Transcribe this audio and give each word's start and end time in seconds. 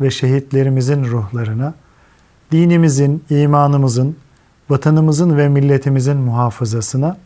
ve 0.00 0.10
şehitlerimizin 0.10 1.04
ruhlarına, 1.04 1.74
dinimizin, 2.52 3.24
imanımızın, 3.30 4.16
vatanımızın 4.70 5.36
ve 5.36 5.48
milletimizin 5.48 6.16
muhafazasına, 6.16 7.16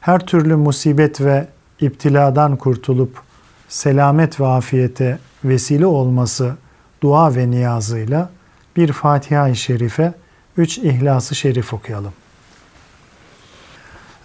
her 0.00 0.26
türlü 0.26 0.56
musibet 0.56 1.20
ve 1.20 1.48
iptiladan 1.80 2.56
kurtulup 2.56 3.20
selamet 3.68 4.40
ve 4.40 4.46
afiyete 4.46 5.18
vesile 5.44 5.86
olması 5.86 6.56
dua 7.02 7.34
ve 7.34 7.50
niyazıyla 7.50 8.30
bir 8.76 8.92
Fatiha-i 8.92 9.56
Şerife, 9.56 10.12
üç 10.56 10.78
İhlas-ı 10.78 11.34
Şerif 11.34 11.74
okuyalım. 11.74 12.12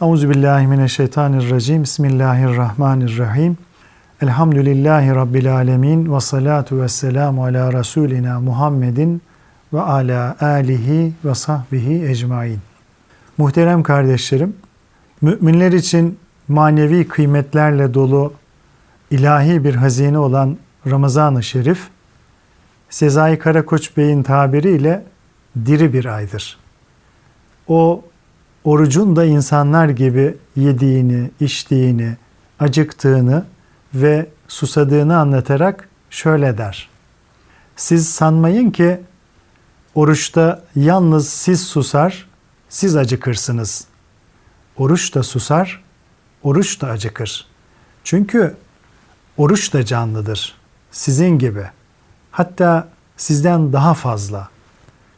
Euzubillahimineşşeytanirracim. 0.01 1.83
Bismillahirrahmanirrahim. 1.83 3.57
Elhamdülillahi 4.21 5.15
Rabbil 5.15 5.55
alemin 5.55 6.15
ve 6.15 6.19
salatu 6.19 6.81
ve 6.81 6.89
selamu 6.89 7.43
ala 7.43 7.73
Resulina 7.73 8.39
Muhammedin 8.39 9.21
ve 9.73 9.81
ala 9.81 10.35
alihi 10.41 11.13
ve 11.25 11.35
sahbihi 11.35 12.05
ecmain. 12.05 12.59
Muhterem 13.37 13.83
kardeşlerim, 13.83 14.55
müminler 15.21 15.71
için 15.71 16.19
manevi 16.47 17.07
kıymetlerle 17.07 17.93
dolu 17.93 18.33
ilahi 19.11 19.63
bir 19.63 19.75
hazine 19.75 20.17
olan 20.17 20.57
Ramazan-ı 20.87 21.43
Şerif, 21.43 21.87
Sezai 22.89 23.39
Karakoç 23.39 23.97
Bey'in 23.97 24.23
tabiriyle 24.23 25.03
diri 25.65 25.93
bir 25.93 26.05
aydır. 26.05 26.57
O 27.67 28.01
orucun 28.63 29.15
da 29.15 29.25
insanlar 29.25 29.89
gibi 29.89 30.35
yediğini, 30.55 31.31
içtiğini, 31.39 32.15
acıktığını 32.59 33.45
ve 33.95 34.29
susadığını 34.47 35.17
anlatarak 35.17 35.89
şöyle 36.09 36.57
der. 36.57 36.89
Siz 37.75 38.09
sanmayın 38.09 38.71
ki 38.71 39.01
oruçta 39.95 40.61
yalnız 40.75 41.29
siz 41.29 41.67
susar, 41.67 42.27
siz 42.69 42.95
acıkırsınız. 42.95 43.85
Oruç 44.77 45.15
da 45.15 45.23
susar, 45.23 45.83
oruç 46.43 46.81
da 46.81 46.87
acıkır. 46.87 47.47
Çünkü 48.03 48.55
oruç 49.37 49.73
da 49.73 49.85
canlıdır. 49.85 50.55
Sizin 50.91 51.39
gibi. 51.39 51.65
Hatta 52.31 52.87
sizden 53.17 53.73
daha 53.73 53.93
fazla. 53.93 54.49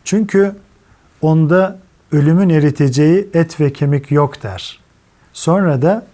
Çünkü 0.03 0.55
onda 1.21 1.79
ölümün 2.11 2.49
eriteceği 2.49 3.29
et 3.33 3.59
ve 3.59 3.73
kemik 3.73 4.11
yok 4.11 4.43
der. 4.43 4.79
Sonra 5.33 5.81
da 5.81 6.05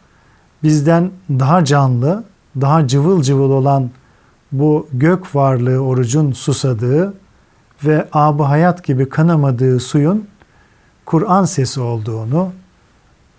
bizden 0.63 1.11
daha 1.29 1.65
canlı, 1.65 2.23
daha 2.61 2.87
cıvıl 2.87 3.21
cıvıl 3.21 3.49
olan 3.51 3.89
bu 4.51 4.87
gök 4.93 5.35
varlığı 5.35 5.79
orucun 5.79 6.31
susadığı 6.31 7.13
ve 7.83 8.07
abı 8.11 8.43
hayat 8.43 8.83
gibi 8.83 9.09
kanamadığı 9.09 9.79
suyun 9.79 10.27
Kur'an 11.05 11.45
sesi 11.45 11.81
olduğunu, 11.81 12.51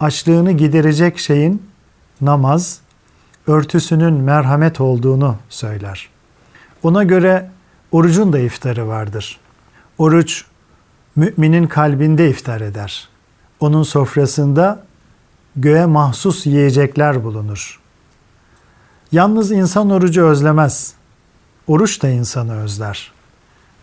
açlığını 0.00 0.52
giderecek 0.52 1.18
şeyin 1.18 1.62
namaz, 2.20 2.80
örtüsünün 3.46 4.14
merhamet 4.14 4.80
olduğunu 4.80 5.36
söyler. 5.48 6.08
Ona 6.82 7.02
göre 7.02 7.50
orucun 7.92 8.32
da 8.32 8.38
iftarı 8.38 8.88
vardır. 8.88 9.38
Oruç 9.98 10.44
müminin 11.16 11.66
kalbinde 11.66 12.30
iftar 12.30 12.60
eder. 12.60 13.08
Onun 13.60 13.82
sofrasında 13.82 14.82
göğe 15.56 15.86
mahsus 15.86 16.46
yiyecekler 16.46 17.24
bulunur. 17.24 17.80
Yalnız 19.12 19.50
insan 19.52 19.90
orucu 19.90 20.24
özlemez. 20.24 20.94
Oruç 21.66 22.02
da 22.02 22.08
insanı 22.08 22.62
özler. 22.62 23.12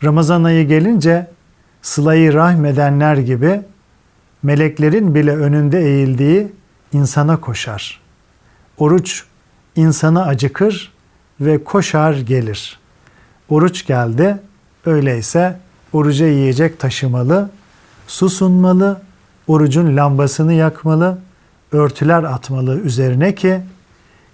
Ramazan 0.04 0.44
ayı 0.44 0.68
gelince 0.68 1.28
sılayı 1.82 2.34
rahmedenler 2.34 3.18
gibi 3.18 3.62
meleklerin 4.44 5.16
bile 5.16 5.36
önünde 5.36 5.80
eğildiği 5.80 6.52
insana 6.94 7.42
koşar. 7.42 8.00
Oruç 8.78 9.24
insana 9.76 10.26
acıkır 10.26 10.92
ve 11.42 11.64
koşar 11.64 12.14
gelir. 12.14 12.80
Oruç 13.50 13.86
geldi, 13.86 14.38
öyleyse 14.86 15.60
oruca 15.94 16.28
yiyecek 16.28 16.80
taşımalı, 16.80 17.50
su 18.08 18.30
sunmalı, 18.30 19.02
orucun 19.48 19.98
lambasını 19.98 20.54
yakmalı, 20.54 21.18
örtüler 21.72 22.24
atmalı 22.24 22.80
üzerine 22.80 23.36
ki 23.36 23.62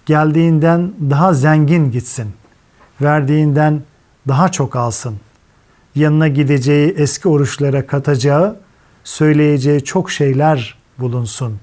geldiğinden 0.08 0.92
daha 1.10 1.34
zengin 1.34 1.90
gitsin. 1.90 2.32
Verdiğinden 3.00 3.82
daha 4.28 4.48
çok 4.48 4.76
alsın. 4.76 5.16
Yanına 5.94 6.28
gideceği 6.28 6.94
eski 6.96 7.28
oruçlara 7.28 7.86
katacağı, 7.86 8.56
söyleyeceği 9.04 9.84
çok 9.84 10.10
şeyler 10.10 10.78
bulunsun. 10.98 11.58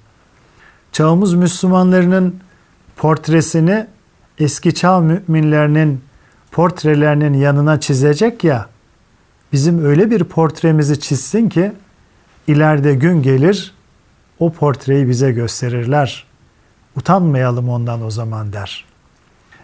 Çağımız 0.91 1.33
Müslümanlarının 1.33 2.35
portresini 2.95 3.87
eski 4.39 4.73
çağ 4.73 4.99
müminlerinin 4.99 6.01
portrelerinin 6.51 7.33
yanına 7.33 7.79
çizecek 7.79 8.43
ya, 8.43 8.69
bizim 9.53 9.85
öyle 9.85 10.11
bir 10.11 10.23
portremizi 10.23 10.99
çizsin 10.99 11.49
ki 11.49 11.71
ileride 12.47 12.95
gün 12.95 13.21
gelir 13.21 13.73
o 14.39 14.53
portreyi 14.53 15.09
bize 15.09 15.31
gösterirler. 15.31 16.34
Utanmayalım 16.95 17.69
ondan 17.69 18.03
o 18.03 18.11
zaman 18.11 18.53
der. 18.53 18.85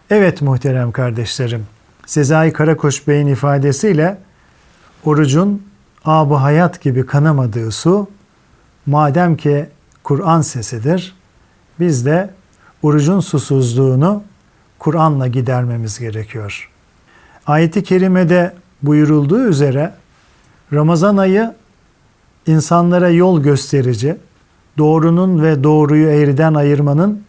Evet 0.10 0.42
muhterem 0.42 0.92
kardeşlerim, 0.92 1.68
Sezai 2.06 2.54
Karakoç 2.54 3.08
Bey'in 3.08 3.28
ifadesiyle 3.28 4.18
orucun 5.06 5.64
abı 6.06 6.36
hayat 6.36 6.82
gibi 6.82 7.06
kanamadığı 7.06 7.72
su, 7.72 8.10
madem 8.86 9.38
ki 9.38 9.70
Kur'an 10.04 10.42
sesidir, 10.42 11.16
biz 11.80 12.06
de 12.06 12.30
orucun 12.82 13.20
susuzluğunu 13.20 14.24
Kur'an'la 14.80 15.28
gidermemiz 15.28 16.00
gerekiyor. 16.00 16.70
Ayet-i 17.48 17.84
kerimede 17.84 18.54
buyurulduğu 18.82 19.44
üzere 19.48 19.94
Ramazan 20.74 21.18
ayı 21.18 21.54
insanlara 22.48 23.10
yol 23.10 23.42
gösterici, 23.44 24.18
doğrunun 24.78 25.44
ve 25.44 25.64
doğruyu 25.64 26.08
eğriden 26.08 26.54
ayırmanın 26.54 27.24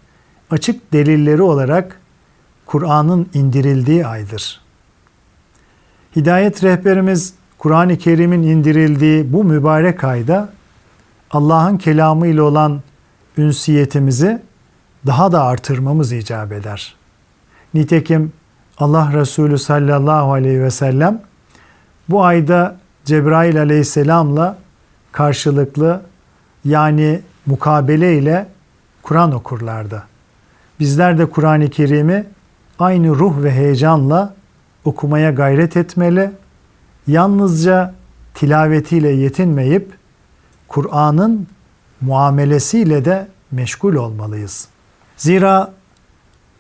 açık 0.50 0.92
delilleri 0.92 1.42
olarak 1.42 2.00
Kur'an'ın 2.66 3.28
indirildiği 3.34 4.06
aydır. 4.06 4.60
Hidayet 6.16 6.64
rehberimiz 6.64 7.34
Kur'an-ı 7.58 7.98
Kerim'in 7.98 8.42
indirildiği 8.42 9.32
bu 9.32 9.44
mübarek 9.44 10.04
ayda 10.04 10.48
Allah'ın 11.30 11.78
kelamı 11.78 12.26
ile 12.26 12.42
olan 12.42 12.80
ünsiyetimizi 13.36 14.42
daha 15.06 15.32
da 15.32 15.42
artırmamız 15.42 16.12
icap 16.12 16.52
eder. 16.52 16.94
Nitekim 17.74 18.32
Allah 18.78 19.12
Resulü 19.12 19.58
sallallahu 19.58 20.32
aleyhi 20.32 20.62
ve 20.62 20.70
sellem 20.70 21.22
bu 22.08 22.24
ayda 22.24 22.76
Cebrail 23.04 23.60
aleyhisselamla 23.60 24.58
karşılıklı 25.12 26.02
yani 26.64 27.20
mukabele 27.46 28.18
ile 28.18 28.46
Kur'an 29.02 29.32
okurlardı. 29.32 30.04
Bizler 30.80 31.18
de 31.18 31.26
Kur'an-ı 31.26 31.70
Kerim'i 31.70 32.24
aynı 32.78 33.08
ruh 33.08 33.42
ve 33.42 33.52
heyecanla 33.52 34.34
okumaya 34.84 35.30
gayret 35.30 35.76
etmeli, 35.76 36.30
yalnızca 37.06 37.94
tilavetiyle 38.34 39.08
yetinmeyip 39.08 39.94
Kur'an'ın 40.68 41.46
muamelesiyle 42.00 43.04
de 43.04 43.28
meşgul 43.50 43.94
olmalıyız. 43.94 44.68
Zira 45.16 45.72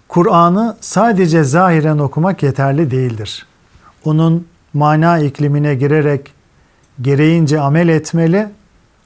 Kur'an'ı 0.08 0.76
sadece 0.80 1.44
zahiren 1.44 1.98
okumak 1.98 2.42
yeterli 2.42 2.90
değildir. 2.90 3.46
Onun 4.04 4.46
mana 4.74 5.18
iklimine 5.18 5.74
girerek 5.74 6.32
gereğince 7.02 7.60
amel 7.60 7.88
etmeli, 7.88 8.48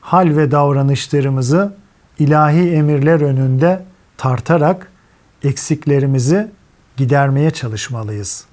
hal 0.07 0.37
ve 0.37 0.51
davranışlarımızı 0.51 1.75
ilahi 2.19 2.71
emirler 2.71 3.21
önünde 3.21 3.83
tartarak 4.17 4.93
eksiklerimizi 5.43 6.49
gidermeye 6.97 7.51
çalışmalıyız. 7.51 8.45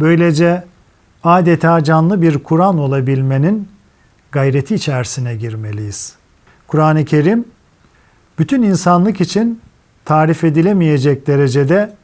Böylece 0.00 0.64
adeta 1.24 1.84
canlı 1.84 2.22
bir 2.22 2.38
Kur'an 2.38 2.78
olabilmenin 2.78 3.68
gayreti 4.32 4.74
içerisine 4.74 5.36
girmeliyiz. 5.36 6.14
Kur'an-ı 6.66 7.04
Kerim 7.04 7.44
bütün 8.38 8.62
insanlık 8.62 9.20
için 9.20 9.60
tarif 10.04 10.44
edilemeyecek 10.44 11.26
derecede 11.26 11.94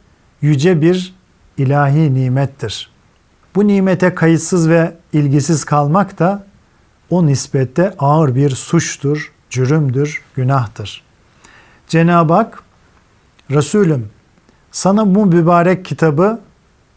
yüce 0.42 0.80
bir 0.80 1.14
ilahi 1.58 2.14
nimettir. 2.14 2.90
Bu 3.54 3.66
nimete 3.66 4.14
kayıtsız 4.14 4.68
ve 4.68 4.92
ilgisiz 5.12 5.64
kalmak 5.64 6.18
da 6.18 6.51
o 7.12 7.26
nispette 7.26 7.94
ağır 7.98 8.34
bir 8.34 8.50
suçtur, 8.50 9.32
cürümdür, 9.50 10.22
günahtır. 10.34 11.02
Cenab-ı 11.88 12.32
Hak, 12.32 12.62
Resulüm 13.50 14.08
sana 14.70 15.14
bu 15.14 15.26
mübarek 15.26 15.84
kitabı 15.84 16.40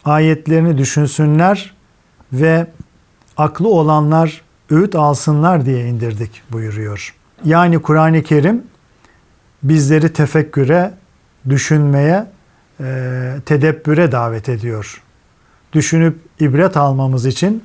ayetlerini 0.06 0.78
düşünsünler 0.78 1.74
ve 2.34 2.68
aklı 3.38 3.70
olanlar 3.70 4.42
öğüt 4.70 4.96
alsınlar 4.96 5.66
diye 5.66 5.88
indirdik 5.88 6.42
buyuruyor. 6.52 7.16
Yani 7.46 7.82
Kur'an-ı 7.82 8.24
Kerim 8.24 8.64
bizleri 9.64 10.14
tefekküre, 10.14 10.94
düşünmeye, 11.50 12.26
e, 12.80 13.36
tedebbüre 13.46 14.12
davet 14.12 14.50
ediyor. 14.50 15.02
Düşünüp 15.74 16.20
ibret 16.40 16.78
almamız 16.78 17.26
için 17.26 17.64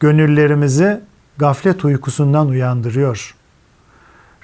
gönüllerimizi 0.00 1.07
gaflet 1.38 1.84
uykusundan 1.84 2.48
uyandırıyor. 2.48 3.34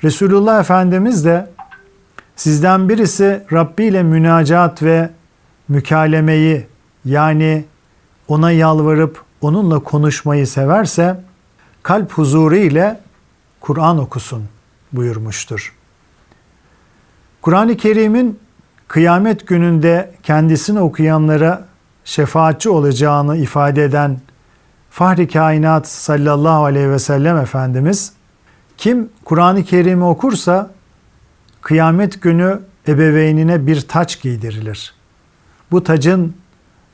Resulullah 0.04 0.60
Efendimiz 0.60 1.24
de 1.24 1.50
sizden 2.36 2.88
birisi 2.88 3.44
Rabbi 3.52 3.84
ile 3.84 4.02
münacat 4.02 4.82
ve 4.82 5.10
mükalemeyi 5.68 6.66
yani 7.04 7.64
ona 8.28 8.50
yalvarıp 8.50 9.22
onunla 9.40 9.78
konuşmayı 9.78 10.46
severse 10.46 11.20
kalp 11.82 12.12
huzuru 12.12 12.56
ile 12.56 13.00
Kur'an 13.60 13.98
okusun 13.98 14.44
buyurmuştur. 14.92 15.74
Kur'an-ı 17.42 17.76
Kerim'in 17.76 18.38
kıyamet 18.88 19.46
gününde 19.46 20.14
kendisini 20.22 20.80
okuyanlara 20.80 21.64
şefaatçi 22.04 22.68
olacağını 22.70 23.36
ifade 23.36 23.84
eden 23.84 24.20
Fahri 24.94 25.28
Kainat 25.28 25.88
sallallahu 25.88 26.64
aleyhi 26.64 26.90
ve 26.90 26.98
sellem 26.98 27.36
Efendimiz 27.36 28.12
kim 28.78 29.08
Kur'an-ı 29.24 29.64
Kerim'i 29.64 30.04
okursa 30.04 30.70
kıyamet 31.62 32.22
günü 32.22 32.60
ebeveynine 32.88 33.66
bir 33.66 33.80
taç 33.80 34.22
giydirilir. 34.22 34.94
Bu 35.70 35.84
tacın 35.84 36.34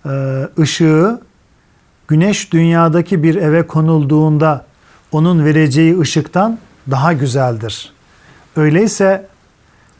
e, 0.06 0.11
ışığı 0.58 1.20
güneş 2.08 2.52
dünyadaki 2.52 3.23
bir 3.23 3.35
eve 3.35 3.67
konulduğunda 3.67 4.67
onun 5.12 5.44
vereceği 5.44 6.00
ışıktan 6.00 6.58
daha 6.91 7.12
güzeldir. 7.12 7.93
Öyleyse 8.56 9.26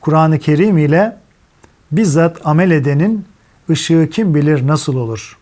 Kur'an-ı 0.01 0.39
Kerim 0.39 0.79
ile 0.79 1.17
bizzat 1.93 2.47
amel 2.47 2.71
edenin 2.71 3.25
ışığı 3.71 4.09
kim 4.13 4.35
bilir 4.35 4.67
nasıl 4.67 4.97
olur? 4.97 5.39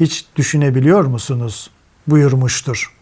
Hiç 0.00 0.26
düşünebiliyor 0.36 1.04
musunuz? 1.04 1.70
Buyurmuştur. 2.08 2.92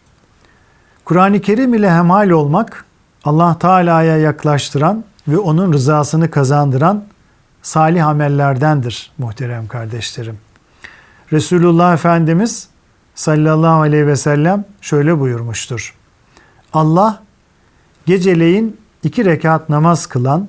Kur'an-ı 1.05 1.41
Kerim 1.41 1.73
ile 1.73 1.91
hemhal 1.91 2.29
olmak 2.29 2.85
Allah 3.23 3.59
Teala'ya 3.59 4.17
yaklaştıran 4.17 5.03
ve 5.27 5.37
onun 5.37 5.73
rızasını 5.73 6.31
kazandıran 6.31 7.03
salih 7.61 8.07
amellerdendir 8.07 9.11
muhterem 9.17 9.67
kardeşlerim. 9.67 10.37
Resulullah 11.33 11.93
Efendimiz 11.93 12.67
sallallahu 13.15 13.81
aleyhi 13.81 14.07
ve 14.07 14.15
sellem 14.15 14.65
şöyle 14.81 15.19
buyurmuştur. 15.19 15.95
Allah 16.73 17.23
geceleyin 18.05 18.77
iki 19.03 19.25
rekat 19.25 19.69
namaz 19.69 20.05
kılan 20.05 20.47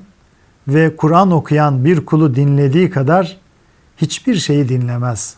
ve 0.68 0.96
Kur'an 0.96 1.30
okuyan 1.30 1.84
bir 1.84 2.06
kulu 2.06 2.34
dinlediği 2.34 2.90
kadar 2.90 3.36
hiçbir 3.96 4.34
şeyi 4.36 4.68
dinlemez. 4.68 5.36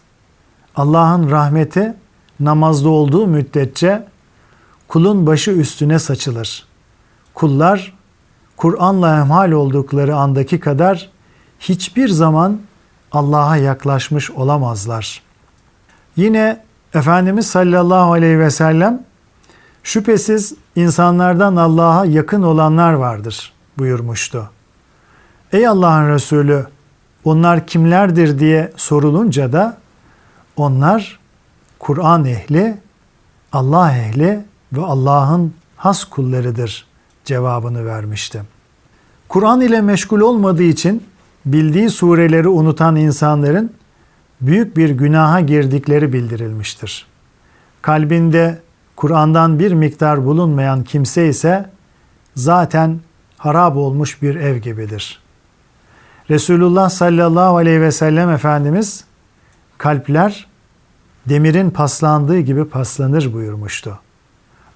Allah'ın 0.76 1.30
rahmeti 1.30 1.94
namazda 2.40 2.88
olduğu 2.88 3.26
müddetçe 3.26 4.06
kulun 4.88 5.26
başı 5.26 5.50
üstüne 5.50 5.98
saçılır. 5.98 6.66
Kullar 7.34 7.94
Kur'an'la 8.56 9.20
hemhal 9.20 9.50
oldukları 9.50 10.16
andaki 10.16 10.60
kadar 10.60 11.10
hiçbir 11.60 12.08
zaman 12.08 12.60
Allah'a 13.12 13.56
yaklaşmış 13.56 14.30
olamazlar. 14.30 15.22
Yine 16.16 16.64
Efendimiz 16.94 17.46
sallallahu 17.46 18.12
aleyhi 18.12 18.38
ve 18.38 18.50
sellem 18.50 19.02
şüphesiz 19.82 20.54
insanlardan 20.76 21.56
Allah'a 21.56 22.04
yakın 22.04 22.42
olanlar 22.42 22.92
vardır 22.92 23.52
buyurmuştu. 23.78 24.50
Ey 25.52 25.68
Allah'ın 25.68 26.08
Resulü 26.08 26.66
onlar 27.24 27.66
kimlerdir 27.66 28.38
diye 28.38 28.72
sorulunca 28.76 29.52
da 29.52 29.76
onlar 30.56 31.19
Kur'an 31.80 32.24
ehli, 32.24 32.78
Allah 33.52 33.92
ehli 33.92 34.44
ve 34.72 34.80
Allah'ın 34.80 35.54
has 35.76 36.04
kullarıdır 36.04 36.86
cevabını 37.24 37.86
vermişti. 37.86 38.42
Kur'an 39.28 39.60
ile 39.60 39.80
meşgul 39.80 40.20
olmadığı 40.20 40.62
için 40.62 41.02
bildiği 41.46 41.90
sureleri 41.90 42.48
unutan 42.48 42.96
insanların 42.96 43.72
büyük 44.40 44.76
bir 44.76 44.90
günaha 44.90 45.46
girdikleri 45.46 46.12
bildirilmiştir. 46.12 47.06
Kalbinde 47.82 48.58
Kur'an'dan 48.96 49.58
bir 49.58 49.72
miktar 49.72 50.24
bulunmayan 50.24 50.84
kimse 50.84 51.28
ise 51.28 51.70
zaten 52.36 53.00
harap 53.38 53.76
olmuş 53.76 54.22
bir 54.22 54.34
ev 54.34 54.56
gibidir. 54.56 55.20
Resulullah 56.30 56.90
sallallahu 56.90 57.56
aleyhi 57.56 57.80
ve 57.80 57.92
sellem 57.92 58.30
Efendimiz 58.30 59.04
kalpler 59.78 60.49
demirin 61.28 61.70
paslandığı 61.70 62.38
gibi 62.38 62.64
paslanır 62.64 63.32
buyurmuştu. 63.32 63.98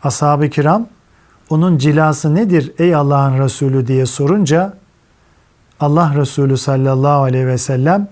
Ashab-ı 0.02 0.48
kiram 0.50 0.86
onun 1.50 1.78
cilası 1.78 2.34
nedir 2.34 2.72
ey 2.78 2.94
Allah'ın 2.94 3.38
Resulü 3.38 3.86
diye 3.86 4.06
sorunca 4.06 4.74
Allah 5.80 6.12
Resulü 6.16 6.56
sallallahu 6.56 7.22
aleyhi 7.22 7.46
ve 7.46 7.58
sellem 7.58 8.08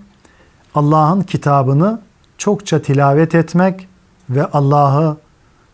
Allah'ın 0.75 1.23
kitabını 1.23 2.01
çokça 2.39 2.83
tilavet 2.83 3.35
etmek 3.35 3.89
ve 4.31 4.47
Allah'ı 4.47 5.17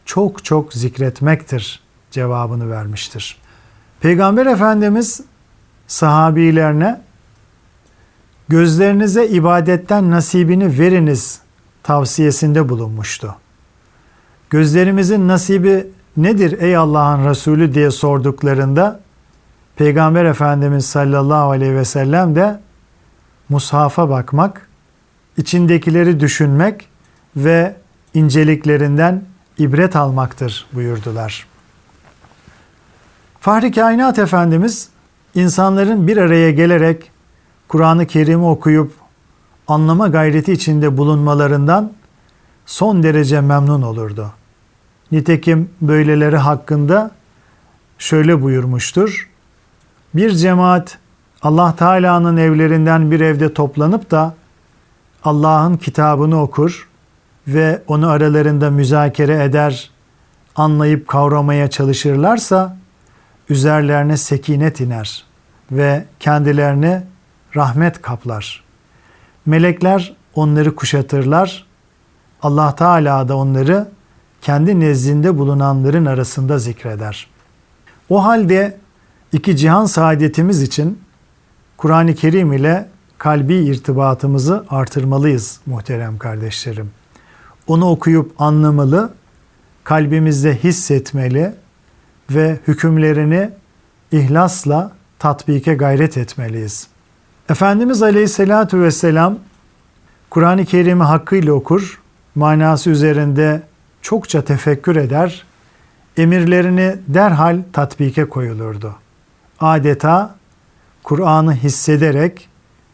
çok 0.05 0.45
çok 0.45 0.73
zikretmektir 0.73 1.81
cevabını 2.11 2.71
vermiştir. 2.71 3.39
Peygamber 4.01 4.47
Efendimiz 4.47 5.21
sahabilerine 5.87 7.01
gözlerinize 8.49 9.27
ibadetten 9.27 10.11
nasibini 10.11 10.79
veriniz 10.79 11.41
tavsiyesinde 11.89 12.69
bulunmuştu. 12.69 13.35
Gözlerimizin 14.51 15.29
nasibi 15.29 15.87
nedir 16.17 16.61
ey 16.61 16.77
Allah'ın 16.77 17.29
Resulü 17.29 17.75
diye 17.75 17.91
sorduklarında 17.91 19.01
Peygamber 19.77 20.25
Efendimiz 20.25 20.87
sallallahu 20.87 21.51
aleyhi 21.51 21.75
ve 21.75 21.85
sellem 21.85 22.35
de 22.35 22.61
mushafa 23.49 24.11
bakmak, 24.11 24.69
içindekileri 25.37 26.21
düşünmek 26.21 26.89
ve 27.37 27.77
inceliklerinden 28.15 29.25
ibret 29.59 29.97
almaktır 29.97 30.67
buyurdular. 30.73 31.47
Fahri 33.41 33.73
Kainat 33.73 34.19
Efendimiz 34.19 34.89
insanların 35.35 36.07
bir 36.07 36.17
araya 36.17 36.51
gelerek 36.51 37.11
Kur'an-ı 37.69 38.07
Kerim'i 38.07 38.45
okuyup 38.45 38.93
anlama 39.69 40.09
gayreti 40.09 40.53
içinde 40.53 40.97
bulunmalarından 40.97 41.93
son 42.67 43.03
derece 43.03 43.41
memnun 43.41 43.83
olurdu. 43.83 44.33
Nitekim 45.13 45.71
böyleleri 45.81 46.37
hakkında 46.37 47.11
şöyle 47.99 48.43
buyurmuştur. 48.43 49.31
Bir 50.15 50.31
cemaat 50.31 50.99
Allah 51.43 51.77
Teala'nın 51.77 52.37
evlerinden 52.37 53.11
bir 53.11 53.21
evde 53.21 53.55
toplanıp 53.55 54.11
da 54.11 54.35
Allah'ın 55.25 55.77
kitabını 55.77 56.43
okur 56.43 56.89
ve 57.47 57.83
onu 57.87 58.09
aralarında 58.09 58.71
müzakere 58.71 59.45
eder, 59.45 59.91
anlayıp 60.57 61.09
kavramaya 61.09 61.71
çalışırlarsa 61.71 62.77
üzerlerine 63.49 64.17
sekinet 64.17 64.81
iner 64.81 65.25
ve 65.73 66.05
kendilerini 66.21 67.03
rahmet 67.57 68.03
kaplar. 68.03 68.68
Melekler 69.49 70.17
onları 70.35 70.75
kuşatırlar. 70.75 71.67
Allah 72.43 72.75
Teala 72.75 73.29
da 73.29 73.37
onları 73.37 73.89
kendi 74.43 74.81
nezdinde 74.81 75.39
bulunanların 75.39 76.05
arasında 76.05 76.59
zikreder. 76.59 77.27
O 78.09 78.25
halde 78.25 78.77
iki 79.33 79.57
cihan 79.57 79.85
saadetimiz 79.85 80.63
için 80.63 80.99
Kur'an-ı 81.77 82.15
Kerim 82.15 82.53
ile 82.53 82.89
kalbi 83.19 83.55
irtibatımızı 83.55 84.65
artırmalıyız 84.71 85.61
muhterem 85.67 86.19
kardeşlerim. 86.19 86.91
onu 87.67 87.91
okuyup 87.91 88.41
anlamalı, 88.41 89.13
kalbimizde 89.85 90.57
hissetmeli 90.57 91.55
ve 92.31 92.59
hükümlerini 92.69 93.51
ihlasla 94.13 94.93
tatbike 95.19 95.75
gayret 95.75 96.17
etmeliyiz. 96.17 96.89
Efendimiz 97.49 98.03
Aleyhisselatü 98.03 98.81
Vesselam 98.81 99.39
Kur'an-ı 100.31 100.65
Kerim'i 100.65 101.05
hakkıyla 101.05 101.53
okur, 101.53 102.01
manası 102.35 102.91
üzerinde 102.91 103.63
çokça 104.03 104.45
tefekkür 104.45 104.97
eder, 104.97 105.45
emirlerini 106.17 106.97
derhal 107.09 107.59
tatbike 107.73 108.25
koyulurdu. 108.25 108.95
Adeta 109.61 110.35
Kur'an'ı 111.03 111.55
hissederek, 111.55 112.49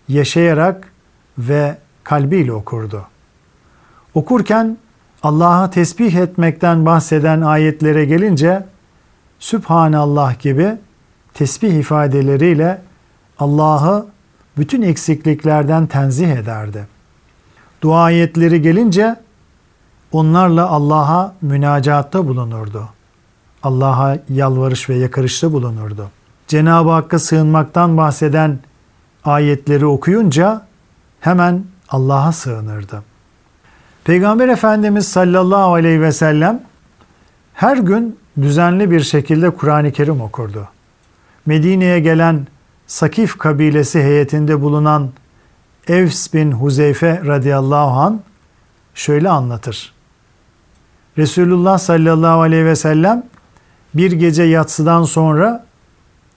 yaşayarak 0.08 0.92
ve 1.38 1.76
kalbiyle 2.04 2.52
okurdu. 2.52 3.06
Okurken 4.14 4.76
Allah'a 5.22 5.70
tesbih 5.70 6.14
etmekten 6.14 6.86
bahseden 6.86 7.40
ayetlere 7.40 8.04
gelince 8.04 8.64
Sübhanallah 9.38 10.38
gibi 10.40 10.76
tesbih 11.34 11.72
ifadeleriyle 11.72 12.82
Allah'ı 13.38 14.06
bütün 14.58 14.82
eksikliklerden 14.82 15.86
tenzih 15.86 16.28
ederdi. 16.28 16.86
Dua 17.82 18.02
ayetleri 18.02 18.62
gelince 18.62 19.16
onlarla 20.12 20.68
Allah'a 20.68 21.34
münacatta 21.42 22.28
bulunurdu. 22.28 22.88
Allah'a 23.62 24.18
yalvarış 24.28 24.88
ve 24.88 24.94
yakarışta 24.94 25.52
bulunurdu. 25.52 26.10
Cenab-ı 26.48 26.90
Hakk'a 26.90 27.18
sığınmaktan 27.18 27.96
bahseden 27.96 28.58
ayetleri 29.24 29.86
okuyunca 29.86 30.66
hemen 31.20 31.64
Allah'a 31.88 32.32
sığınırdı. 32.32 33.02
Peygamber 34.04 34.48
Efendimiz 34.48 35.08
sallallahu 35.08 35.74
aleyhi 35.74 36.00
ve 36.00 36.12
sellem 36.12 36.62
her 37.54 37.76
gün 37.76 38.18
düzenli 38.40 38.90
bir 38.90 39.00
şekilde 39.00 39.50
Kur'an-ı 39.50 39.92
Kerim 39.92 40.20
okurdu. 40.20 40.68
Medine'ye 41.46 42.00
gelen 42.00 42.46
Sakif 42.86 43.38
kabilesi 43.38 44.02
heyetinde 44.02 44.60
bulunan 44.60 45.10
Evs 45.88 46.34
bin 46.34 46.52
Huzeyfe 46.52 47.22
radıyallahu 47.26 48.00
an 48.00 48.20
şöyle 48.94 49.28
anlatır. 49.28 49.92
Resulullah 51.18 51.78
sallallahu 51.78 52.40
aleyhi 52.40 52.64
ve 52.64 52.76
sellem 52.76 53.26
bir 53.94 54.12
gece 54.12 54.42
yatsıdan 54.42 55.02
sonra 55.02 55.66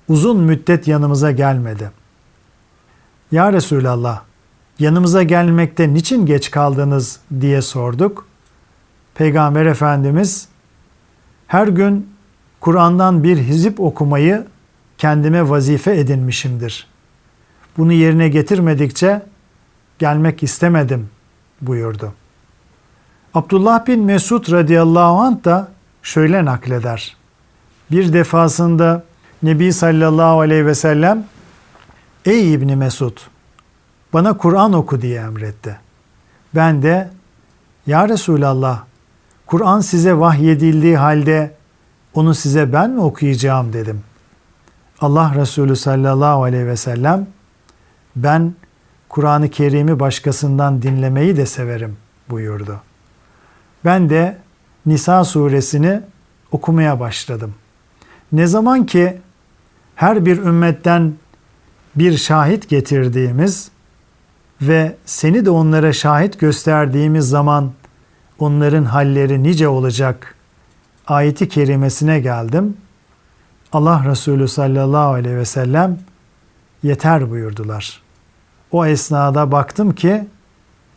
uzun 0.08 0.39
müddet 0.39 0.88
yanımıza 0.88 1.32
gelmedi. 1.32 1.92
Ya 3.32 3.54
Resulallah 3.54 4.22
yanımıza 4.80 5.24
gelmekte 5.24 5.94
niçin 5.94 6.25
geç 6.25 6.51
kaldınız 6.51 7.20
diye 7.42 7.62
sorduk. 7.62 8.27
Peygamber 9.16 9.66
Efendimiz 9.66 10.48
her 11.48 11.68
gün 11.68 12.10
Kur'an'dan 12.60 13.24
bir 13.24 13.38
hizip 13.38 13.80
okumayı 13.80 14.48
kendime 14.98 15.50
vazife 15.50 16.00
edinmişimdir. 16.00 16.88
Bunu 17.77 17.94
yerine 17.94 18.30
getirmedikçe 18.30 19.22
gelmek 20.00 20.44
istemedim 20.44 21.10
buyurdu. 21.62 22.13
Abdullah 23.34 23.88
bin 23.88 24.04
Mesud 24.04 24.51
radıyallahu 24.51 25.20
anh 25.20 25.44
da 25.44 25.72
şöyle 26.04 26.46
nakleder. 26.46 27.18
Bir 27.92 28.13
defasında 28.13 29.04
Nebi 29.44 29.74
sallallahu 29.74 30.39
aleyhi 30.39 30.66
ve 30.66 30.75
sellem 30.75 31.25
Ey 32.25 32.54
İbni 32.54 32.75
Mesud 32.75 33.18
bana 34.13 34.38
Kur'an 34.38 34.74
oku 34.74 35.01
diye 35.01 35.20
emretti. 35.20 35.80
Ben 36.56 36.84
de 36.84 37.10
Ya 37.88 38.10
Resulallah 38.10 38.84
Kur'an 39.46 39.82
size 39.82 40.18
vahyedildiği 40.18 40.98
halde 40.98 41.56
onu 42.13 42.36
size 42.36 42.74
ben 42.74 42.89
mi 42.89 43.01
okuyacağım 43.01 43.74
dedim. 43.74 44.04
Allah 45.01 45.36
Resulü 45.36 45.75
sallallahu 45.75 46.44
aleyhi 46.44 46.68
ve 46.68 46.77
sellem 46.77 47.27
ben 48.16 48.54
Kur'an-ı 49.10 49.50
Kerim'i 49.50 50.00
başkasından 50.00 50.82
dinlemeyi 50.82 51.38
de 51.38 51.46
severim 51.46 51.98
buyurdu. 52.30 52.82
Ben 53.86 54.10
de 54.10 54.38
Nisa 54.86 55.24
suresini 55.24 56.01
okumaya 56.51 57.00
başladım. 57.00 57.56
Ne 58.32 58.48
zaman 58.48 58.86
ki 58.86 59.18
her 59.96 60.25
bir 60.25 60.38
ümmetten 60.38 61.13
bir 61.96 62.18
şahit 62.18 62.70
getirdiğimiz 62.70 63.72
ve 64.62 64.96
seni 65.06 65.46
de 65.46 65.50
onlara 65.50 65.94
şahit 65.94 66.39
gösterdiğimiz 66.39 67.30
zaman 67.30 67.72
onların 68.39 68.84
halleri 68.84 69.44
nice 69.44 69.68
olacak 69.68 70.36
ayeti 71.08 71.50
kerimesine 71.50 72.20
geldim. 72.20 72.77
Allah 73.72 74.04
Resulü 74.06 74.48
sallallahu 74.48 75.14
aleyhi 75.14 75.38
ve 75.38 75.46
sellem 75.46 76.00
yeter 76.84 77.30
buyurdular. 77.30 78.02
O 78.72 78.86
esnada 78.86 79.52
baktım 79.52 79.96
ki 79.96 80.28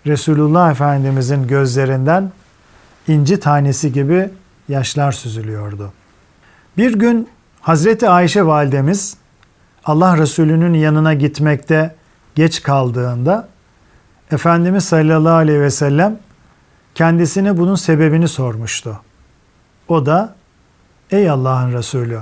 Resulullah 0.07 0.71
Efendimizin 0.71 1.47
gözlerinden 1.47 2.33
inci 3.09 3.41
tanesi 3.41 3.93
gibi 3.93 4.31
yaşlar 4.69 5.13
süzülüyordu. 5.13 5.93
Bir 6.77 6.95
gün 6.95 7.29
Hazreti 7.61 8.09
Ayşe 8.09 8.47
validemiz 8.47 9.17
Allah 9.85 10.19
Resulü'nün 10.19 10.75
yanına 10.75 11.15
gitmekte 11.15 11.95
geç 12.35 12.63
kaldığında 12.63 13.49
Efendimiz 14.31 14.85
sallallahu 14.85 15.35
aleyhi 15.35 15.61
ve 15.61 15.71
sellem 15.71 16.19
kendisine 16.95 17.57
bunun 17.57 17.75
sebebini 17.75 18.29
sormuştu. 18.29 19.01
O 19.89 20.07
da 20.07 20.35
ey 21.11 21.31
Allah'ın 21.31 21.73
Resulü 21.73 22.21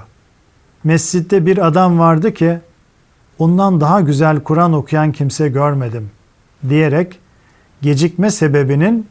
mescitte 0.85 1.47
bir 1.47 1.66
adam 1.66 1.99
vardı 1.99 2.35
ki 2.35 2.58
ondan 3.38 3.80
daha 3.80 4.00
güzel 4.00 4.40
Kur'an 4.40 4.73
okuyan 4.73 5.12
kimse 5.12 5.49
görmedim 5.49 6.11
diyerek 6.68 7.18
gecikme 7.82 8.30
sebebinin 8.30 9.08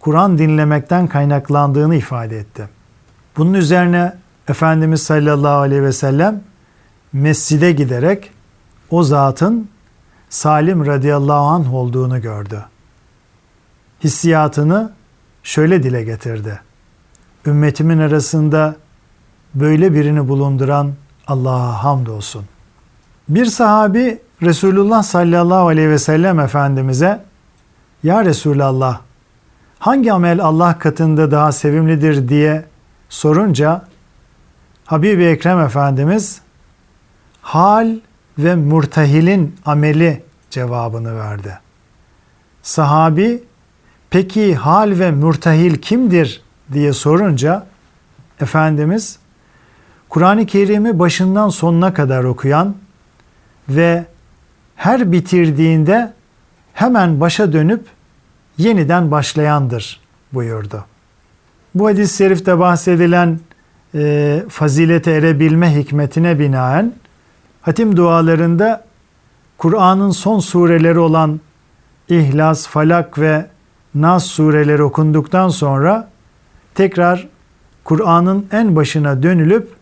Kur'an 0.00 0.38
dinlemekten 0.38 1.06
kaynaklandığını 1.06 1.94
ifade 1.94 2.38
etti. 2.38 2.68
Bunun 3.36 3.54
üzerine 3.54 4.12
Efendimiz 4.48 5.02
sallallahu 5.02 5.58
aleyhi 5.58 5.82
ve 5.82 5.92
sellem 5.92 6.42
mescide 7.12 7.72
giderek 7.72 8.30
o 8.90 9.02
zatın 9.02 9.68
Salim 10.28 10.86
radıyallahu 10.86 11.46
anh 11.46 11.74
olduğunu 11.74 12.22
gördü. 12.22 12.64
Hissiyatını 14.04 14.92
şöyle 15.42 15.82
dile 15.82 16.02
getirdi. 16.02 16.60
Ümmetimin 17.46 17.98
arasında 17.98 18.76
böyle 19.54 19.94
birini 19.94 20.28
bulunduran 20.28 20.92
Allah'a 21.26 21.84
hamdolsun. 21.84 22.44
Bir 23.28 23.46
sahabi 23.46 24.18
Resulullah 24.42 25.02
sallallahu 25.02 25.68
aleyhi 25.68 25.90
ve 25.90 25.98
sellem 25.98 26.40
Efendimiz'e 26.40 27.24
Ya 28.02 28.24
Resulallah 28.24 29.00
hangi 29.78 30.12
amel 30.12 30.40
Allah 30.40 30.78
katında 30.78 31.30
daha 31.30 31.52
sevimlidir 31.52 32.28
diye 32.28 32.64
sorunca 33.08 33.84
Habibi 34.84 35.24
Ekrem 35.24 35.60
Efendimiz 35.60 36.40
hal 37.42 37.96
ve 38.38 38.54
murtahilin 38.54 39.56
ameli 39.66 40.22
cevabını 40.50 41.18
verdi. 41.18 41.58
Sahabi 42.62 43.44
peki 44.10 44.54
hal 44.54 44.98
ve 44.98 45.10
murtahil 45.10 45.74
kimdir 45.74 46.42
diye 46.72 46.92
sorunca 46.92 47.66
Efendimiz 48.40 49.18
Kur'an-ı 50.08 50.46
Kerim'i 50.46 50.98
başından 50.98 51.48
sonuna 51.48 51.94
kadar 51.94 52.24
okuyan 52.24 52.74
ve 53.68 54.04
her 54.76 55.12
bitirdiğinde 55.12 56.12
hemen 56.72 57.20
başa 57.20 57.52
dönüp 57.52 57.84
yeniden 58.58 59.10
başlayandır 59.10 60.00
buyurdu. 60.32 60.84
Bu 61.74 61.88
hadis-i 61.88 62.16
şerifte 62.16 62.58
bahsedilen 62.58 63.40
e, 63.94 64.42
fazilete 64.48 65.10
erebilme 65.10 65.76
hikmetine 65.76 66.38
binaen 66.38 66.92
hatim 67.62 67.96
dualarında 67.96 68.84
Kur'an'ın 69.58 70.10
son 70.10 70.38
sureleri 70.38 70.98
olan 70.98 71.40
İhlas, 72.08 72.66
Falak 72.66 73.18
ve 73.18 73.46
Nas 73.94 74.24
sureleri 74.24 74.82
okunduktan 74.82 75.48
sonra 75.48 76.08
tekrar 76.74 77.28
Kur'an'ın 77.84 78.46
en 78.52 78.76
başına 78.76 79.22
dönülüp 79.22 79.75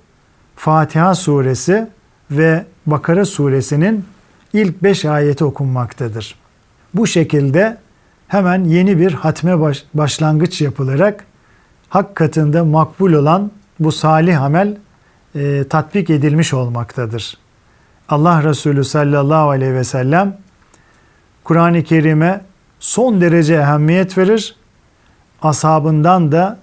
Fatiha 0.56 1.14
suresi 1.14 1.88
ve 2.30 2.64
Bakara 2.86 3.24
suresinin 3.24 4.04
ilk 4.52 4.82
beş 4.82 5.04
ayeti 5.04 5.44
okunmaktadır. 5.44 6.34
Bu 6.94 7.06
şekilde 7.06 7.76
hemen 8.28 8.64
yeni 8.64 8.98
bir 8.98 9.12
hatme 9.12 9.60
baş, 9.60 9.84
başlangıç 9.94 10.60
yapılarak 10.60 11.24
hak 11.88 12.14
katında 12.14 12.64
makbul 12.64 13.12
olan 13.12 13.50
bu 13.80 13.92
salih 13.92 14.42
amel 14.42 14.76
e, 15.34 15.64
tatbik 15.68 16.10
edilmiş 16.10 16.54
olmaktadır. 16.54 17.38
Allah 18.08 18.42
Resulü 18.44 18.84
sallallahu 18.84 19.50
aleyhi 19.50 19.74
ve 19.74 19.84
sellem 19.84 20.38
Kur'an-ı 21.44 21.82
Kerim'e 21.82 22.40
son 22.80 23.20
derece 23.20 23.54
ehemmiyet 23.54 24.18
verir. 24.18 24.56
ashabından 25.42 26.32
da 26.32 26.58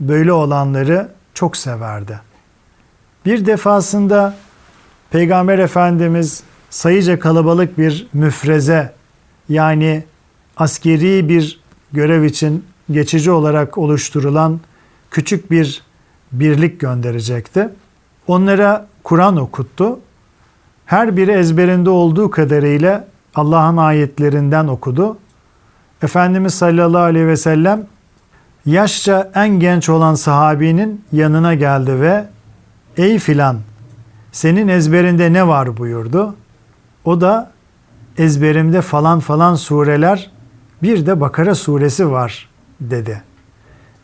böyle 0.00 0.32
olanları 0.32 1.08
çok 1.34 1.56
severdi. 1.56 2.31
Bir 3.26 3.46
defasında 3.46 4.34
Peygamber 5.10 5.58
Efendimiz 5.58 6.42
sayıca 6.70 7.18
kalabalık 7.18 7.78
bir 7.78 8.06
müfreze 8.12 8.92
yani 9.48 10.04
askeri 10.56 11.28
bir 11.28 11.60
görev 11.92 12.22
için 12.22 12.64
geçici 12.90 13.30
olarak 13.30 13.78
oluşturulan 13.78 14.60
küçük 15.10 15.50
bir 15.50 15.82
birlik 16.32 16.80
gönderecekti. 16.80 17.68
Onlara 18.26 18.86
Kur'an 19.04 19.36
okuttu. 19.36 19.98
Her 20.86 21.16
biri 21.16 21.30
ezberinde 21.30 21.90
olduğu 21.90 22.30
kadarıyla 22.30 23.08
Allah'ın 23.34 23.76
ayetlerinden 23.76 24.66
okudu. 24.66 25.18
Efendimiz 26.02 26.54
sallallahu 26.54 27.02
aleyhi 27.02 27.26
ve 27.26 27.36
sellem 27.36 27.86
yaşça 28.66 29.30
en 29.34 29.48
genç 29.48 29.88
olan 29.88 30.14
sahabinin 30.14 31.04
yanına 31.12 31.54
geldi 31.54 32.00
ve 32.00 32.24
ey 32.96 33.18
filan 33.18 33.60
senin 34.32 34.68
ezberinde 34.68 35.32
ne 35.32 35.48
var 35.48 35.76
buyurdu. 35.76 36.34
O 37.04 37.20
da 37.20 37.52
ezberimde 38.18 38.82
falan 38.82 39.20
falan 39.20 39.54
sureler 39.54 40.30
bir 40.82 41.06
de 41.06 41.20
Bakara 41.20 41.54
suresi 41.54 42.10
var 42.10 42.48
dedi. 42.80 43.22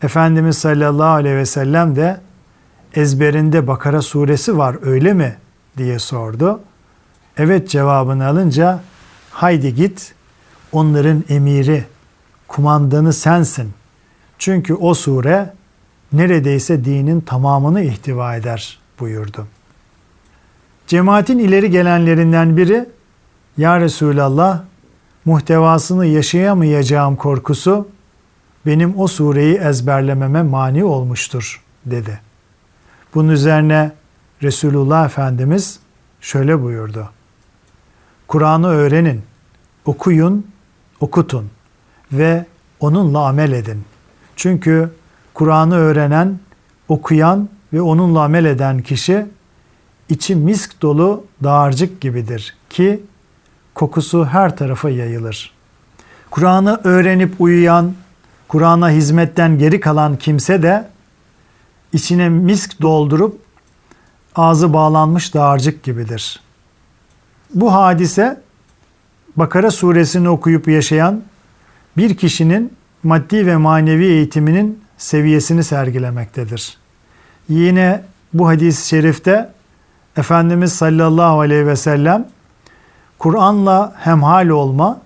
Efendimiz 0.03 0.59
sallallahu 0.59 1.09
aleyhi 1.09 1.37
ve 1.37 1.47
sellem 1.47 1.97
de 1.97 2.21
ezberinde 2.95 3.67
Bakara 3.67 4.03
suresi 4.03 4.59
var 4.59 4.77
öyle 4.83 5.13
mi 5.13 5.37
diye 5.77 5.99
sordu. 5.99 6.61
Evet 7.37 7.71
cevabını 7.71 8.27
alınca 8.27 8.81
haydi 9.31 9.75
git 9.75 10.15
onların 10.73 11.25
emiri, 11.29 11.85
kumandanı 12.49 13.13
sensin. 13.13 13.73
Çünkü 14.39 14.75
o 14.75 14.95
sure 14.95 15.53
neredeyse 16.13 16.85
dinin 16.85 17.21
tamamını 17.21 17.83
ihtiva 17.83 18.37
eder 18.37 18.78
buyurdu. 19.01 19.47
Cemaatin 20.87 21.39
ileri 21.39 21.71
gelenlerinden 21.71 22.57
biri 22.57 22.87
Ya 23.57 23.81
Resulallah 23.81 24.63
muhtevasını 25.25 26.07
yaşayamayacağım 26.07 27.17
korkusu 27.17 27.89
benim 28.67 28.99
o 28.99 29.07
sureyi 29.07 29.57
ezberlememe 29.57 30.43
mani 30.43 30.85
olmuştur 30.85 31.65
dedi. 31.87 32.21
Bunun 33.15 33.29
üzerine 33.29 33.93
Resulullah 34.43 35.05
Efendimiz 35.05 35.81
şöyle 36.21 36.63
buyurdu. 36.63 37.11
Kur'an'ı 38.29 38.69
öğrenin, 38.69 39.23
okuyun, 39.85 40.47
okutun 41.01 41.51
ve 42.13 42.47
onunla 42.81 43.27
amel 43.27 43.53
edin. 43.53 43.85
Çünkü 44.37 44.91
Kur'an'ı 45.35 45.75
öğrenen, 45.75 46.41
okuyan 46.89 47.49
ve 47.73 47.81
onunla 47.81 48.23
amel 48.23 48.45
eden 48.45 48.83
kişi 48.83 49.27
içi 50.09 50.37
misk 50.37 50.83
dolu 50.83 51.25
dağarcık 51.43 52.01
gibidir 52.01 52.57
ki 52.71 53.01
kokusu 53.75 54.25
her 54.25 54.57
tarafa 54.57 54.91
yayılır. 54.91 55.53
Kur'an'ı 56.31 56.81
öğrenip 56.85 57.35
uyuyan, 57.39 57.95
Kur'an'a 58.49 58.91
hizmetten 58.91 59.59
geri 59.59 59.81
kalan 59.81 60.17
kimse 60.17 60.63
de 60.63 60.89
içine 61.93 62.29
misk 62.29 62.81
doldurup 62.83 63.41
ağzı 64.37 64.73
bağlanmış 64.73 65.35
dağarcık 65.35 65.83
gibidir. 65.83 66.41
Bu 67.55 67.75
hadise 67.75 68.41
Bakara 69.37 69.71
suresini 69.71 70.29
okuyup 70.29 70.69
yaşayan 70.69 71.23
bir 71.97 72.17
kişinin 72.17 72.73
maddi 73.03 73.47
ve 73.47 73.57
manevi 73.57 74.05
eğitiminin 74.05 74.81
seviyesini 74.99 75.65
sergilemektedir. 75.65 76.79
Yine 77.49 78.03
bu 78.33 78.49
hadis-i 78.49 78.89
şerifte 78.89 79.51
Efendimiz 80.17 80.73
sallallahu 80.73 81.41
aleyhi 81.41 81.67
ve 81.67 81.77
sellem 81.77 82.29
Kur'an'la 83.19 83.93
hemhal 83.97 84.49
olma 84.49 85.01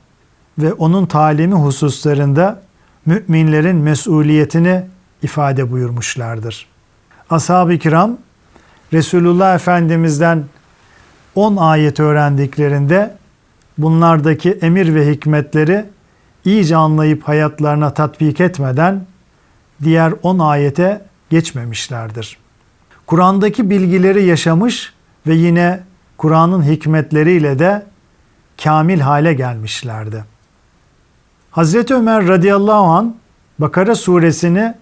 ve 0.59 0.73
onun 0.73 1.07
talimi 1.07 1.55
hususlarında 1.55 2.63
müminlerin 3.07 3.77
mesuliyetini 3.77 4.85
ifade 5.23 5.71
buyurmuşlardır. 5.71 6.67
Ashab-ı 7.31 7.79
kiram 7.79 8.19
Resulullah 8.93 9.55
Efendimiz'den 9.55 10.45
10 11.35 11.57
ayet 11.57 12.01
öğrendiklerinde 12.01 13.15
bunlardaki 13.79 14.53
emir 14.53 14.95
ve 14.95 15.11
hikmetleri 15.11 15.85
iyice 16.45 16.77
anlayıp 16.77 17.29
hayatlarına 17.29 17.95
tatbik 17.95 18.41
etmeden 18.41 19.07
diğer 19.83 20.13
10 20.23 20.39
ayete 20.39 21.01
geçmemişlerdir. 21.33 22.37
Kur'an'daki 23.07 23.71
bilgileri 23.71 24.25
yaşamış 24.25 24.93
ve 25.27 25.35
yine 25.35 25.81
Kur'an'ın 26.17 26.63
hikmetleriyle 26.63 27.59
de 27.59 27.87
kamil 28.65 29.01
hale 29.01 29.35
gelmişlerdi. 29.35 30.25
Hazreti 31.51 31.95
Ömer 31.95 32.29
radıyallahu 32.29 32.85
an 32.85 33.17
Bakara 33.59 33.95
suresini 33.95 34.75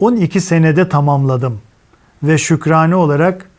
12 0.00 0.40
senede 0.40 0.88
tamamladım 0.88 1.60
ve 2.22 2.38
şükrane 2.38 2.94
olarak 2.94 3.50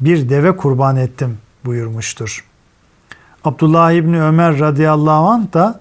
bir 0.00 0.28
deve 0.28 0.56
kurban 0.56 0.96
ettim 0.96 1.38
buyurmuştur. 1.64 2.44
Abdullah 3.44 3.92
İbni 3.92 4.22
Ömer 4.22 4.58
radıyallahu 4.58 5.28
anh 5.28 5.52
da 5.52 5.80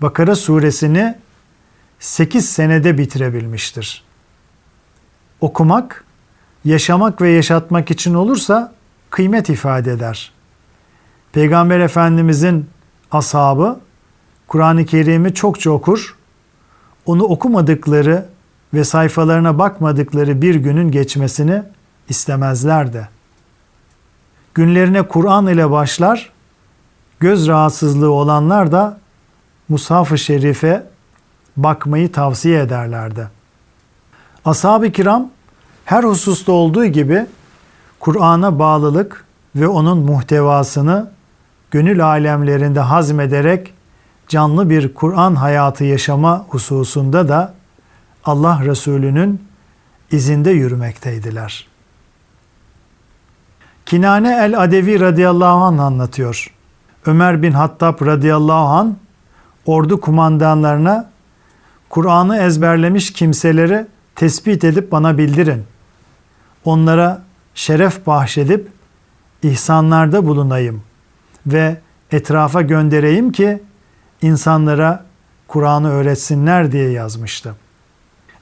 Bakara 0.00 0.36
suresini 0.36 1.14
8 1.98 2.48
senede 2.48 2.98
bitirebilmiştir. 2.98 4.05
Okumak, 5.40 6.04
yaşamak 6.64 7.20
ve 7.20 7.30
yaşatmak 7.30 7.90
için 7.90 8.14
olursa 8.14 8.72
kıymet 9.10 9.48
ifade 9.48 9.92
eder. 9.92 10.32
Peygamber 11.32 11.80
Efendimizin 11.80 12.66
ashabı 13.10 13.80
Kur'an-ı 14.46 14.86
Kerim'i 14.86 15.34
çokça 15.34 15.70
okur, 15.70 16.16
onu 17.06 17.24
okumadıkları 17.24 18.26
ve 18.74 18.84
sayfalarına 18.84 19.58
bakmadıkları 19.58 20.42
bir 20.42 20.54
günün 20.54 20.90
geçmesini 20.90 21.62
istemezlerdi. 22.08 23.08
Günlerine 24.54 25.02
Kur'an 25.02 25.46
ile 25.46 25.70
başlar, 25.70 26.32
göz 27.20 27.48
rahatsızlığı 27.48 28.10
olanlar 28.10 28.72
da 28.72 28.98
Mushaf-ı 29.68 30.18
Şerif'e 30.18 30.86
bakmayı 31.56 32.12
tavsiye 32.12 32.60
ederlerdi. 32.60 33.28
Ashab-ı 34.46 34.90
kiram 34.90 35.30
her 35.84 36.04
hususta 36.04 36.52
olduğu 36.52 36.84
gibi 36.84 37.26
Kur'an'a 38.00 38.58
bağlılık 38.58 39.24
ve 39.56 39.68
onun 39.68 39.98
muhtevasını 39.98 41.10
gönül 41.70 42.06
alemlerinde 42.06 42.80
hazmederek 42.80 43.74
canlı 44.28 44.70
bir 44.70 44.94
Kur'an 44.94 45.34
hayatı 45.34 45.84
yaşama 45.84 46.46
hususunda 46.48 47.28
da 47.28 47.54
Allah 48.24 48.60
Resulü'nün 48.64 49.42
izinde 50.12 50.50
yürümekteydiler. 50.50 51.66
Kinane 53.86 54.44
el-Adevi 54.44 55.00
radıyallahu 55.00 55.64
anh 55.64 55.80
anlatıyor. 55.80 56.52
Ömer 57.06 57.42
bin 57.42 57.52
Hattab 57.52 58.06
radıyallahu 58.06 58.68
anh 58.68 58.90
ordu 59.66 60.00
kumandanlarına 60.00 61.10
Kur'an'ı 61.90 62.36
ezberlemiş 62.36 63.12
kimseleri 63.12 63.86
tespit 64.16 64.64
edip 64.64 64.92
bana 64.92 65.18
bildirin. 65.18 65.64
Onlara 66.64 67.22
şeref 67.54 68.06
bahşedip 68.06 68.68
ihsanlarda 69.42 70.26
bulunayım 70.26 70.82
ve 71.46 71.76
etrafa 72.12 72.62
göndereyim 72.62 73.32
ki 73.32 73.62
insanlara 74.22 75.04
Kur'an'ı 75.48 75.90
öğretsinler 75.90 76.72
diye 76.72 76.90
yazmıştı. 76.90 77.54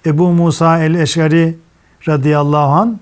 Ebu 0.07 0.29
Musa 0.33 0.79
el-Eşari 0.79 1.59
radıyallahu 2.09 2.73
an 2.73 3.01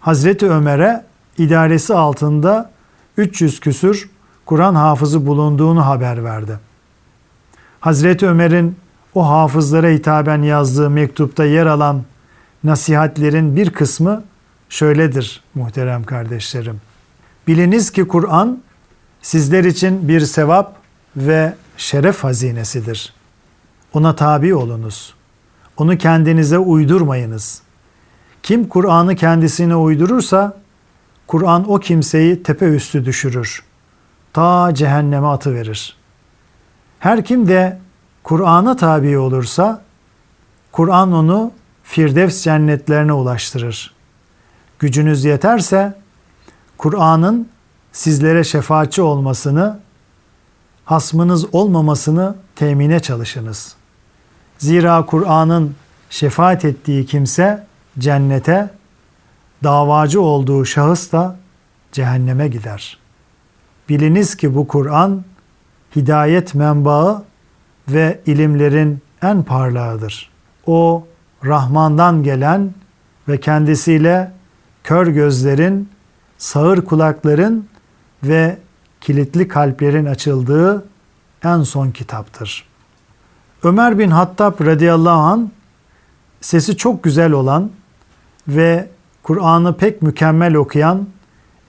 Hazreti 0.00 0.50
Ömer'e 0.50 1.04
idaresi 1.38 1.94
altında 1.94 2.70
300 3.16 3.60
küsür 3.60 4.10
Kur'an 4.46 4.74
hafızı 4.74 5.26
bulunduğunu 5.26 5.86
haber 5.86 6.24
verdi. 6.24 6.58
Hazreti 7.80 8.26
Ömer'in 8.26 8.76
o 9.14 9.28
hafızlara 9.28 9.88
hitaben 9.88 10.42
yazdığı 10.42 10.90
mektupta 10.90 11.44
yer 11.44 11.66
alan 11.66 12.02
nasihatlerin 12.64 13.56
bir 13.56 13.70
kısmı 13.70 14.24
şöyledir 14.68 15.42
muhterem 15.54 16.04
kardeşlerim. 16.04 16.80
Biliniz 17.46 17.90
ki 17.90 18.08
Kur'an 18.08 18.62
sizler 19.22 19.64
için 19.64 20.08
bir 20.08 20.20
sevap 20.20 20.76
ve 21.16 21.54
şeref 21.76 22.24
hazinesidir. 22.24 23.12
Ona 23.92 24.16
tabi 24.16 24.54
olunuz. 24.54 25.14
Onu 25.76 25.98
kendinize 25.98 26.58
uydurmayınız. 26.58 27.62
Kim 28.42 28.68
Kur'an'ı 28.68 29.16
kendisine 29.16 29.76
uydurursa 29.76 30.56
Kur'an 31.26 31.70
o 31.70 31.78
kimseyi 31.78 32.42
tepe 32.42 32.66
üstü 32.66 33.04
düşürür. 33.04 33.62
Ta 34.32 34.74
cehenneme 34.74 35.26
atıverir. 35.26 35.96
Her 36.98 37.24
kim 37.24 37.48
de 37.48 37.78
Kur'an'a 38.28 38.76
tabi 38.76 39.18
olursa 39.18 39.82
Kur'an 40.72 41.12
onu 41.12 41.52
Firdevs 41.82 42.42
cennetlerine 42.42 43.12
ulaştırır. 43.12 43.94
Gücünüz 44.78 45.24
yeterse 45.24 45.94
Kur'an'ın 46.78 47.48
sizlere 47.92 48.44
şefaatçi 48.44 49.02
olmasını, 49.02 49.78
hasmınız 50.84 51.54
olmamasını 51.54 52.34
temine 52.56 53.00
çalışınız. 53.00 53.74
Zira 54.58 55.06
Kur'an'ın 55.06 55.74
şefaat 56.10 56.64
ettiği 56.64 57.06
kimse 57.06 57.66
cennete, 57.98 58.70
davacı 59.64 60.20
olduğu 60.20 60.64
şahıs 60.64 61.12
da 61.12 61.36
cehenneme 61.92 62.48
gider. 62.48 62.98
Biliniz 63.88 64.36
ki 64.36 64.54
bu 64.54 64.68
Kur'an 64.68 65.24
hidayet 65.96 66.54
menbaı 66.54 67.22
ve 67.88 68.20
ilimlerin 68.26 69.02
en 69.22 69.42
parlağıdır. 69.42 70.30
O 70.66 71.06
Rahman'dan 71.44 72.22
gelen 72.22 72.74
ve 73.28 73.40
kendisiyle 73.40 74.32
kör 74.84 75.06
gözlerin, 75.06 75.88
sağır 76.38 76.84
kulakların 76.84 77.68
ve 78.22 78.58
kilitli 79.00 79.48
kalplerin 79.48 80.06
açıldığı 80.06 80.86
en 81.44 81.62
son 81.62 81.90
kitaptır. 81.90 82.64
Ömer 83.62 83.98
bin 83.98 84.10
Hattab 84.10 84.66
radıyallahu 84.66 85.20
an 85.20 85.50
sesi 86.40 86.76
çok 86.76 87.02
güzel 87.02 87.32
olan 87.32 87.70
ve 88.48 88.88
Kur'an'ı 89.22 89.76
pek 89.76 90.02
mükemmel 90.02 90.54
okuyan 90.54 91.06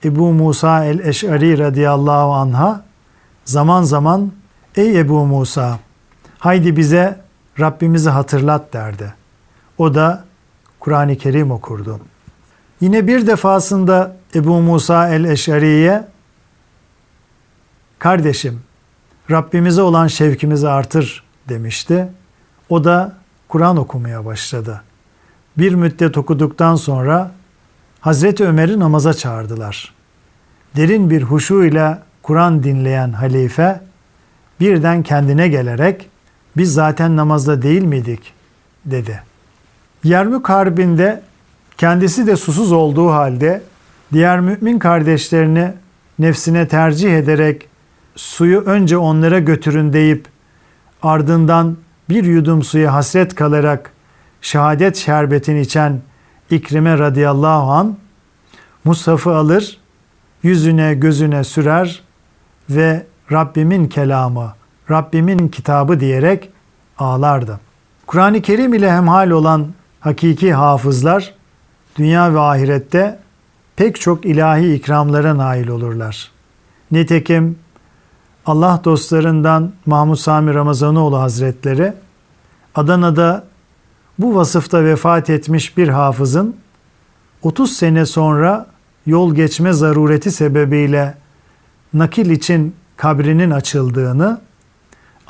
Ebu 0.04 0.32
Musa 0.32 0.84
el-Eş'ari 0.84 1.58
radıyallahu 1.58 2.32
anha 2.32 2.84
zaman 3.44 3.82
zaman 3.82 4.32
ey 4.76 5.00
Ebu 5.00 5.26
Musa 5.26 5.78
haydi 6.40 6.76
bize 6.76 7.20
Rabbimizi 7.60 8.10
hatırlat 8.10 8.72
derdi. 8.72 9.14
O 9.78 9.94
da 9.94 10.24
Kur'an-ı 10.80 11.16
Kerim 11.16 11.50
okurdu. 11.50 12.00
Yine 12.80 13.06
bir 13.06 13.26
defasında 13.26 14.16
Ebu 14.34 14.60
Musa 14.60 15.08
el-Eş'ari'ye 15.08 16.04
kardeşim 17.98 18.60
Rabbimize 19.30 19.82
olan 19.82 20.06
şevkimizi 20.06 20.68
artır 20.68 21.22
demişti. 21.48 22.08
O 22.68 22.84
da 22.84 23.12
Kur'an 23.48 23.76
okumaya 23.76 24.24
başladı. 24.24 24.82
Bir 25.58 25.74
müddet 25.74 26.18
okuduktan 26.18 26.74
sonra 26.74 27.30
Hazreti 28.00 28.44
Ömer'i 28.44 28.80
namaza 28.80 29.14
çağırdılar. 29.14 29.94
Derin 30.76 31.10
bir 31.10 31.22
huşu 31.22 31.64
ile 31.64 31.98
Kur'an 32.22 32.62
dinleyen 32.62 33.12
halife 33.12 33.80
birden 34.60 35.02
kendine 35.02 35.48
gelerek 35.48 36.10
biz 36.56 36.72
zaten 36.72 37.16
namazda 37.16 37.62
değil 37.62 37.82
miydik 37.82 38.32
dedi. 38.84 39.22
Yermük 40.04 40.48
Harbi'nde 40.48 41.22
kendisi 41.78 42.26
de 42.26 42.36
susuz 42.36 42.72
olduğu 42.72 43.10
halde 43.10 43.62
diğer 44.12 44.40
mümin 44.40 44.78
kardeşlerini 44.78 45.72
nefsine 46.18 46.68
tercih 46.68 47.18
ederek 47.18 47.68
suyu 48.16 48.60
önce 48.60 48.96
onlara 48.96 49.38
götürün 49.38 49.92
deyip 49.92 50.26
ardından 51.02 51.76
bir 52.08 52.24
yudum 52.24 52.62
suya 52.62 52.94
hasret 52.94 53.34
kalarak 53.34 53.92
şehadet 54.42 54.96
şerbetini 54.96 55.60
içen 55.60 56.00
İkrime 56.50 56.98
radıyallahu 56.98 57.72
an 57.72 57.96
Mushaf'ı 58.84 59.34
alır, 59.34 59.78
yüzüne 60.42 60.94
gözüne 60.94 61.44
sürer 61.44 62.02
ve 62.70 63.06
Rabbimin 63.32 63.88
kelamı, 63.88 64.54
Rabbimin 64.90 65.48
kitabı 65.48 66.00
diyerek 66.00 66.48
ağlardı. 66.98 67.60
Kur'an-ı 68.06 68.42
Kerim 68.42 68.74
ile 68.74 68.92
hemhal 68.92 69.30
olan 69.30 69.66
hakiki 70.00 70.52
hafızlar 70.52 71.34
dünya 71.96 72.34
ve 72.34 72.40
ahirette 72.40 73.18
pek 73.76 74.00
çok 74.00 74.24
ilahi 74.24 74.74
ikramlara 74.74 75.36
nail 75.36 75.68
olurlar. 75.68 76.30
Nitekim 76.90 77.58
Allah 78.46 78.80
dostlarından 78.84 79.72
Mahmud 79.86 80.16
Sami 80.16 80.54
Ramazanoğlu 80.54 81.18
Hazretleri 81.18 81.92
Adana'da 82.74 83.44
bu 84.18 84.34
vasıfta 84.34 84.84
vefat 84.84 85.30
etmiş 85.30 85.76
bir 85.76 85.88
hafızın 85.88 86.56
30 87.42 87.72
sene 87.72 88.06
sonra 88.06 88.66
yol 89.06 89.34
geçme 89.34 89.72
zarureti 89.72 90.30
sebebiyle 90.30 91.14
nakil 91.94 92.30
için 92.30 92.74
kabrinin 92.96 93.50
açıldığını 93.50 94.40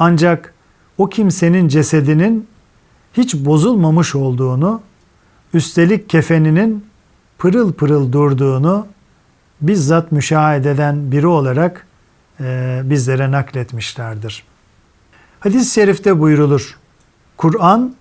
ancak 0.00 0.54
o 0.98 1.08
kimsenin 1.08 1.68
cesedinin 1.68 2.48
hiç 3.12 3.34
bozulmamış 3.34 4.14
olduğunu, 4.14 4.80
üstelik 5.54 6.08
kefeninin 6.08 6.86
pırıl 7.38 7.72
pırıl 7.72 8.12
durduğunu 8.12 8.86
bizzat 9.60 10.12
müşahede 10.12 10.70
eden 10.70 11.12
biri 11.12 11.26
olarak 11.26 11.86
e, 12.40 12.80
bizlere 12.84 13.30
nakletmişlerdir. 13.30 14.44
Hadis-i 15.40 15.74
şerifte 15.74 16.20
buyrulur. 16.20 16.78
Kur'an, 17.36 17.94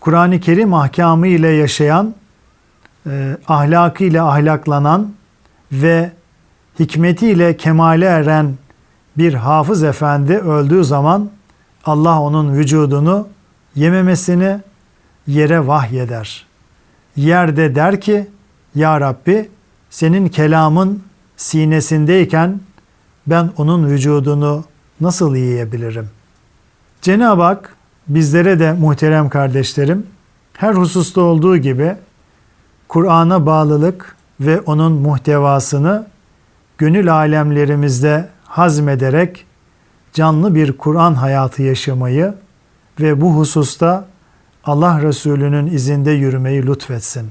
Kur'an-ı 0.00 0.40
Kerim 0.40 0.74
ahkamı 0.74 1.26
ile 1.26 1.48
yaşayan, 1.48 2.14
e, 3.06 3.36
ahlakıyla 3.48 4.28
ahlaklanan 4.28 5.12
ve 5.72 6.12
hikmetiyle 6.78 7.56
kemale 7.56 8.06
eren 8.06 8.54
bir 9.18 9.34
hafız 9.34 9.82
efendi 9.82 10.38
öldüğü 10.38 10.84
zaman 10.84 11.30
Allah 11.84 12.20
onun 12.20 12.54
vücudunu 12.54 13.28
yememesini 13.74 14.60
yere 15.26 15.66
vahyeder. 15.66 16.46
Yerde 17.16 17.74
der 17.74 18.00
ki, 18.00 18.28
Ya 18.74 19.00
Rabbi 19.00 19.48
senin 19.90 20.28
kelamın 20.28 21.02
sinesindeyken 21.36 22.60
ben 23.26 23.50
onun 23.56 23.86
vücudunu 23.86 24.64
nasıl 25.00 25.36
yiyebilirim? 25.36 26.10
Cenab-ı 27.02 27.42
Hak 27.42 27.76
bizlere 28.08 28.58
de 28.58 28.72
muhterem 28.72 29.28
kardeşlerim 29.28 30.06
her 30.52 30.74
hususta 30.74 31.20
olduğu 31.20 31.56
gibi 31.56 31.96
Kur'an'a 32.88 33.46
bağlılık 33.46 34.16
ve 34.40 34.60
onun 34.60 34.92
muhtevasını 34.92 36.06
gönül 36.78 37.14
alemlerimizde 37.14 38.28
hazmederek 38.50 39.46
canlı 40.12 40.54
bir 40.54 40.78
Kur'an 40.78 41.14
hayatı 41.14 41.62
yaşamayı 41.62 42.34
ve 43.00 43.20
bu 43.20 43.36
hususta 43.36 44.06
Allah 44.64 45.02
Resulü'nün 45.02 45.66
izinde 45.66 46.10
yürümeyi 46.10 46.66
lütfetsin. 46.66 47.30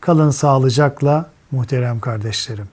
Kalın 0.00 0.30
sağlıcakla 0.30 1.30
muhterem 1.50 2.00
kardeşlerim. 2.00 2.68